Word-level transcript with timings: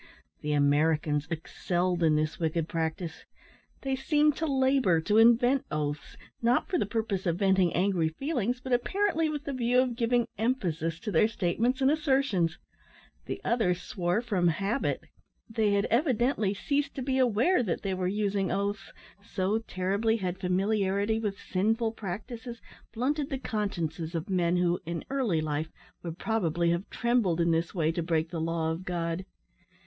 The 0.41 0.53
Americans 0.53 1.27
excelled 1.29 2.01
in 2.01 2.15
this 2.15 2.39
wicked 2.39 2.67
practice. 2.67 3.23
They 3.81 3.95
seemed 3.95 4.35
to 4.37 4.47
labour 4.47 4.99
to 5.01 5.19
invent 5.19 5.63
oaths, 5.69 6.17
not 6.41 6.67
for 6.67 6.79
the 6.79 6.87
purpose 6.87 7.27
of 7.27 7.37
venting 7.37 7.71
angry 7.75 8.09
feelings, 8.09 8.59
but 8.59 8.73
apparently 8.73 9.29
with 9.29 9.43
the 9.43 9.53
view 9.53 9.79
of 9.79 9.95
giving 9.95 10.27
emphasis 10.39 10.99
to 11.01 11.11
their 11.11 11.27
statements 11.27 11.81
and 11.81 11.91
assertions. 11.91 12.57
The 13.27 13.39
others 13.43 13.79
swore 13.79 14.23
from 14.23 14.47
habit. 14.47 15.03
They 15.47 15.73
had 15.73 15.85
evidently 15.91 16.55
ceased 16.55 16.95
to 16.95 17.03
be 17.03 17.19
aware 17.19 17.61
that 17.61 17.83
they 17.83 17.93
were 17.93 18.07
using 18.07 18.51
oaths 18.51 18.91
so 19.23 19.59
terribly 19.59 20.17
had 20.17 20.39
familiarity 20.39 21.19
with 21.19 21.39
sinful 21.39 21.91
practices 21.91 22.59
blunted 22.91 23.29
the 23.29 23.37
consciences 23.37 24.15
of 24.15 24.31
men 24.31 24.57
who, 24.57 24.79
in 24.83 25.05
early 25.11 25.41
life, 25.41 25.67
would 26.01 26.17
probably 26.17 26.71
have 26.71 26.89
trembled 26.89 27.39
in 27.39 27.51
this 27.51 27.75
way 27.75 27.91
to 27.91 28.01
break 28.01 28.31
the 28.31 28.41
law 28.41 28.71
of 28.71 28.83
God. 28.83 29.25